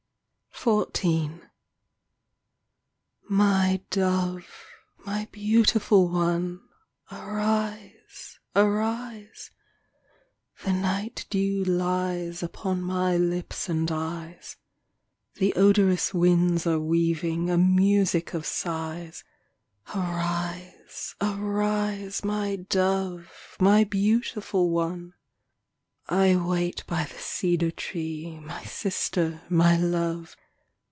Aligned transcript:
XIV 0.63 1.41
My 3.27 3.81
dove, 3.89 4.47
my 5.03 5.27
beautiful 5.31 6.07
one, 6.07 6.61
Arise, 7.11 8.37
arise! 8.55 9.49
The 10.63 10.73
night 10.73 11.25
dew 11.31 11.63
lies 11.63 12.43
Upon 12.43 12.79
my 12.83 13.17
lips 13.17 13.69
and 13.69 13.91
eyes. 13.91 14.57
The 15.33 15.51
odorous 15.55 16.13
winds 16.13 16.67
are 16.67 16.79
weaving 16.79 17.49
A 17.49 17.57
music 17.57 18.35
of 18.35 18.45
sighs: 18.45 19.23
Arise, 19.95 21.15
arise, 21.19 22.23
My 22.23 22.57
dove, 22.57 23.55
my 23.59 23.83
beautiful 23.83 24.69
one! 24.69 25.15
I 26.07 26.35
wait 26.35 26.85
by 26.85 27.05
the 27.05 27.17
cedar 27.17 27.71
tree, 27.71 28.39
My 28.39 28.63
sister, 28.63 29.41
my 29.49 29.75
love. 29.75 30.35